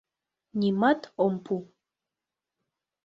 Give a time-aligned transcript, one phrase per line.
[0.59, 1.55] Нимат ом пу.